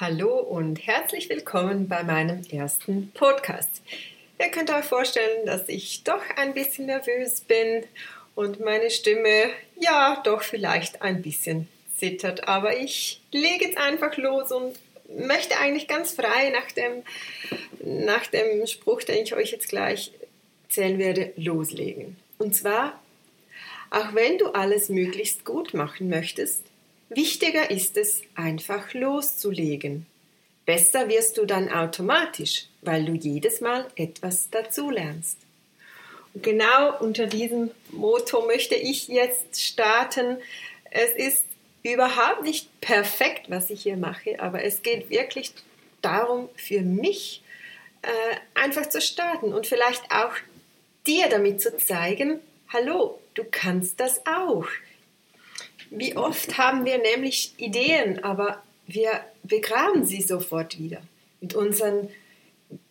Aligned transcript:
Hallo 0.00 0.38
und 0.38 0.86
herzlich 0.86 1.28
willkommen 1.28 1.88
bei 1.88 2.04
meinem 2.04 2.42
ersten 2.52 3.10
Podcast. 3.14 3.82
Ihr 4.38 4.48
könnt 4.48 4.70
euch 4.70 4.84
vorstellen, 4.84 5.44
dass 5.44 5.68
ich 5.68 6.04
doch 6.04 6.22
ein 6.36 6.54
bisschen 6.54 6.86
nervös 6.86 7.40
bin 7.40 7.82
und 8.36 8.60
meine 8.60 8.90
Stimme 8.90 9.50
ja 9.80 10.22
doch 10.22 10.42
vielleicht 10.42 11.02
ein 11.02 11.20
bisschen 11.20 11.66
zittert, 11.96 12.46
aber 12.46 12.78
ich 12.78 13.20
lege 13.32 13.64
jetzt 13.64 13.78
einfach 13.78 14.16
los 14.18 14.52
und 14.52 14.78
möchte 15.08 15.58
eigentlich 15.58 15.88
ganz 15.88 16.12
frei 16.12 16.50
nach 16.50 16.70
dem, 16.70 17.02
nach 17.80 18.28
dem 18.28 18.68
Spruch, 18.68 19.02
den 19.02 19.24
ich 19.24 19.34
euch 19.34 19.50
jetzt 19.50 19.68
gleich 19.68 20.12
erzählen 20.68 21.00
werde, 21.00 21.32
loslegen. 21.34 22.16
Und 22.38 22.54
zwar, 22.54 23.02
auch 23.90 24.14
wenn 24.14 24.38
du 24.38 24.52
alles 24.52 24.90
möglichst 24.90 25.44
gut 25.44 25.74
machen 25.74 26.08
möchtest, 26.08 26.62
Wichtiger 27.08 27.70
ist 27.70 27.96
es, 27.96 28.22
einfach 28.34 28.92
loszulegen. 28.92 30.06
Besser 30.66 31.08
wirst 31.08 31.38
du 31.38 31.46
dann 31.46 31.70
automatisch, 31.70 32.66
weil 32.82 33.06
du 33.06 33.14
jedes 33.14 33.62
Mal 33.62 33.86
etwas 33.96 34.50
dazulernst. 34.50 35.38
Und 36.34 36.42
genau 36.42 36.98
unter 37.00 37.26
diesem 37.26 37.70
Motto 37.90 38.46
möchte 38.46 38.74
ich 38.74 39.08
jetzt 39.08 39.62
starten. 39.62 40.36
Es 40.90 41.10
ist 41.12 41.44
überhaupt 41.82 42.42
nicht 42.42 42.68
perfekt, 42.82 43.48
was 43.48 43.70
ich 43.70 43.82
hier 43.82 43.96
mache, 43.96 44.40
aber 44.40 44.62
es 44.62 44.82
geht 44.82 45.08
wirklich 45.08 45.54
darum, 46.02 46.50
für 46.56 46.80
mich 46.80 47.42
äh, 48.02 48.08
einfach 48.54 48.86
zu 48.88 49.00
starten 49.00 49.54
und 49.54 49.66
vielleicht 49.66 50.12
auch 50.12 50.32
dir 51.06 51.28
damit 51.28 51.62
zu 51.62 51.76
zeigen, 51.78 52.40
hallo, 52.68 53.18
du 53.34 53.44
kannst 53.50 53.98
das 53.98 54.20
auch. 54.26 54.66
Wie 55.90 56.16
oft 56.16 56.58
haben 56.58 56.84
wir 56.84 56.98
nämlich 56.98 57.54
Ideen, 57.56 58.22
aber 58.22 58.62
wir 58.86 59.20
begraben 59.42 60.04
sie 60.04 60.22
sofort 60.22 60.78
wieder 60.78 61.00
mit 61.40 61.54
unseren 61.54 62.08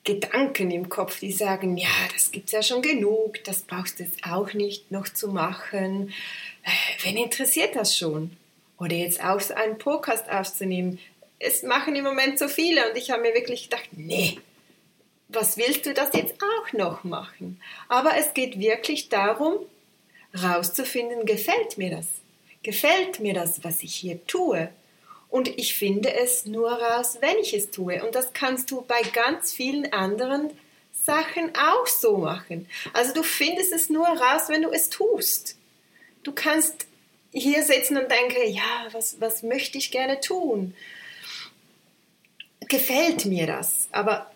Gedanken 0.04 0.72
im 0.72 0.90
Kopf, 0.90 1.20
die 1.20 1.32
sagen, 1.32 1.78
ja, 1.78 1.90
das 2.14 2.32
gibt's 2.32 2.52
ja 2.52 2.64
schon 2.64 2.82
genug, 2.82 3.44
das 3.44 3.62
brauchst 3.62 4.00
du 4.00 4.04
jetzt 4.04 4.24
auch 4.24 4.54
nicht 4.54 4.90
noch 4.90 5.10
zu 5.10 5.28
machen. 5.28 6.14
Äh, 6.64 6.70
wen 7.04 7.18
interessiert 7.18 7.76
das 7.76 7.98
schon? 7.98 8.32
Oder 8.80 8.96
jetzt 8.96 9.24
auch 9.24 9.40
so 9.40 9.54
einen 9.54 9.78
Podcast 9.78 10.30
aufzunehmen. 10.30 11.00
Es 11.40 11.62
machen 11.62 11.96
im 11.96 12.04
Moment 12.04 12.40
so 12.40 12.48
viele 12.48 12.90
und 12.90 12.98
ich 12.98 13.12
habe 13.12 13.22
mir 13.22 13.34
wirklich 13.34 13.70
gedacht, 13.70 13.90
nee, 13.92 14.40
was 15.28 15.58
willst 15.58 15.86
du 15.86 15.94
das 15.94 16.14
jetzt 16.14 16.36
auch 16.42 16.74
noch 16.74 17.04
machen? 17.04 17.62
Aber 17.90 18.16
es 18.18 18.34
geht 18.34 18.60
wirklich 18.60 19.10
darum, 19.10 19.58
rauszufinden, 20.42 21.26
gefällt 21.26 21.78
mir 21.78 21.92
das? 21.92 22.08
Gefällt 22.64 23.20
mir 23.20 23.34
das, 23.34 23.64
was 23.64 23.84
ich 23.84 23.96
hier 23.96 24.26
tue? 24.28 24.70
Und 25.30 25.48
ich 25.60 25.76
finde 25.76 26.14
es 26.14 26.46
nur 26.46 26.72
raus, 26.72 27.18
wenn 27.20 27.38
ich 27.40 27.54
es 27.54 27.72
tue. 27.72 28.04
Und 28.04 28.16
das 28.16 28.34
kannst 28.34 28.72
du 28.72 28.82
bei 28.82 29.02
ganz 29.14 29.54
vielen 29.54 29.92
anderen 29.94 30.52
Sachen 31.06 31.54
auch 31.56 31.88
so 31.88 32.18
machen. 32.18 32.68
Also 32.94 33.14
du 33.14 33.24
findest 33.24 33.72
es 33.72 33.90
nur 33.90 34.08
raus, 34.08 34.44
wenn 34.48 34.62
du 34.62 34.72
es 34.72 34.90
tust. 34.90 35.58
Du 36.24 36.32
kannst 36.32 36.86
hier 37.32 37.64
sitzen 37.64 37.98
und 37.98 38.12
denken, 38.12 38.52
ja, 38.52 38.88
was, 38.92 39.20
was 39.20 39.44
möchte 39.44 39.78
ich 39.78 39.92
gerne 39.92 40.20
tun? 40.20 40.74
Gefällt 42.62 43.26
mir 43.26 43.48
das? 43.48 43.88
Aber 43.92 44.32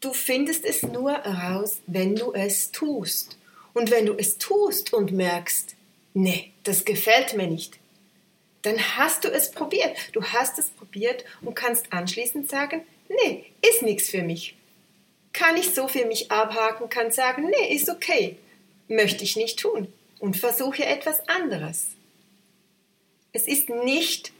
du 0.00 0.12
findest 0.12 0.64
es 0.64 0.82
nur 0.82 1.12
raus, 1.12 1.80
wenn 1.86 2.14
du 2.14 2.32
es 2.32 2.70
tust. 2.70 3.38
Und 3.72 3.90
wenn 3.90 4.06
du 4.06 4.14
es 4.14 4.38
tust 4.38 4.92
und 4.92 5.10
merkst, 5.10 5.73
nee, 6.14 6.52
das 6.62 6.84
gefällt 6.84 7.34
mir 7.36 7.46
nicht, 7.46 7.78
dann 8.62 8.78
hast 8.96 9.24
du 9.24 9.28
es 9.28 9.50
probiert. 9.50 9.96
Du 10.12 10.24
hast 10.24 10.58
es 10.58 10.70
probiert 10.70 11.24
und 11.42 11.54
kannst 11.54 11.92
anschließend 11.92 12.48
sagen, 12.48 12.82
nee, 13.08 13.44
ist 13.60 13.82
nichts 13.82 14.08
für 14.08 14.22
mich. 14.22 14.56
Kann 15.34 15.56
ich 15.56 15.74
so 15.74 15.86
für 15.86 16.06
mich 16.06 16.30
abhaken, 16.30 16.88
kann 16.88 17.12
sagen, 17.12 17.50
nee, 17.50 17.74
ist 17.74 17.90
okay, 17.90 18.38
möchte 18.88 19.24
ich 19.24 19.36
nicht 19.36 19.58
tun 19.58 19.92
und 20.18 20.38
versuche 20.38 20.86
etwas 20.86 21.28
anderes. 21.28 21.88
Es 23.32 23.46
ist 23.46 23.68
nicht 23.68 24.32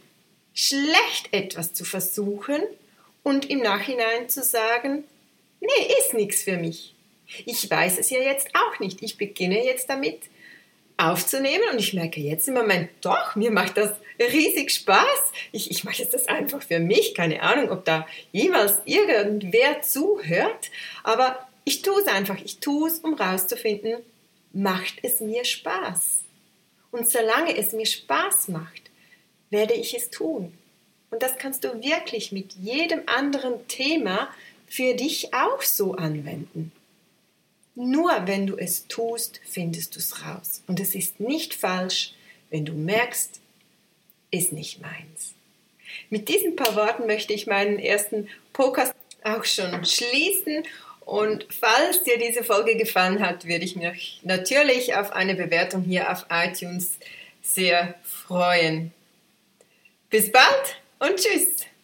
schlecht, 0.55 1.31
etwas 1.31 1.73
zu 1.73 1.85
versuchen 1.85 2.61
und 3.21 3.49
im 3.49 3.59
Nachhinein 3.59 4.29
zu 4.29 4.41
sagen, 4.41 5.03
nee, 5.59 5.93
ist 5.99 6.13
nichts 6.13 6.41
für 6.41 6.57
mich. 6.57 6.95
Ich 7.45 7.69
weiß 7.69 7.99
es 7.99 8.09
ja 8.09 8.19
jetzt 8.19 8.49
auch 8.55 8.79
nicht. 8.79 9.03
Ich 9.03 9.17
beginne 9.17 9.63
jetzt 9.63 9.89
damit, 9.89 10.21
aufzunehmen 10.97 11.63
und 11.71 11.79
ich 11.79 11.93
merke 11.93 12.21
jetzt 12.21 12.47
im 12.47 12.53
Moment, 12.53 12.89
doch, 13.01 13.35
mir 13.35 13.51
macht 13.51 13.77
das 13.77 13.93
riesig 14.19 14.71
Spaß. 14.71 15.31
Ich, 15.51 15.71
ich 15.71 15.83
mache 15.83 16.01
jetzt 16.01 16.13
das 16.13 16.27
einfach 16.27 16.61
für 16.61 16.79
mich. 16.79 17.13
Keine 17.13 17.41
Ahnung, 17.41 17.71
ob 17.71 17.85
da 17.85 18.07
jemals 18.31 18.75
irgendwer 18.85 19.81
zuhört, 19.81 20.71
aber 21.03 21.47
ich 21.65 21.81
tue 21.81 21.99
es 22.01 22.07
einfach. 22.07 22.37
Ich 22.43 22.59
tue 22.59 22.87
es, 22.87 22.99
um 22.99 23.15
rauszufinden, 23.15 23.97
macht 24.53 24.95
es 25.03 25.19
mir 25.19 25.43
Spaß. 25.43 26.19
Und 26.91 27.09
solange 27.09 27.57
es 27.57 27.73
mir 27.73 27.85
Spaß 27.85 28.47
macht, 28.49 28.89
werde 29.49 29.73
ich 29.73 29.95
es 29.95 30.09
tun. 30.09 30.53
Und 31.11 31.21
das 31.21 31.37
kannst 31.37 31.63
du 31.63 31.81
wirklich 31.83 32.31
mit 32.31 32.53
jedem 32.53 33.01
anderen 33.05 33.67
Thema 33.67 34.29
für 34.67 34.93
dich 34.93 35.33
auch 35.33 35.61
so 35.61 35.93
anwenden. 35.93 36.71
Nur 37.75 38.11
wenn 38.25 38.47
du 38.47 38.57
es 38.57 38.87
tust, 38.87 39.41
findest 39.43 39.95
du 39.95 39.99
es 39.99 40.25
raus. 40.25 40.63
Und 40.67 40.79
es 40.79 40.95
ist 40.95 41.19
nicht 41.19 41.53
falsch, 41.53 42.13
wenn 42.49 42.65
du 42.65 42.73
merkst, 42.73 43.41
ist 44.31 44.53
nicht 44.53 44.81
meins. 44.81 45.33
Mit 46.09 46.29
diesen 46.29 46.55
paar 46.55 46.75
Worten 46.75 47.05
möchte 47.05 47.33
ich 47.33 47.47
meinen 47.47 47.79
ersten 47.79 48.29
Podcast 48.53 48.93
auch 49.23 49.43
schon 49.43 49.83
schließen. 49.83 50.63
Und 51.01 51.45
falls 51.49 52.03
dir 52.03 52.17
diese 52.17 52.43
Folge 52.43 52.77
gefallen 52.77 53.19
hat, 53.19 53.45
würde 53.45 53.65
ich 53.65 53.75
mich 53.75 54.21
natürlich 54.23 54.95
auf 54.95 55.11
eine 55.11 55.35
Bewertung 55.35 55.83
hier 55.83 56.11
auf 56.11 56.25
iTunes 56.29 56.97
sehr 57.41 57.95
freuen. 58.03 58.91
Bis 60.09 60.31
bald 60.31 60.81
und 60.99 61.17
tschüss! 61.17 61.74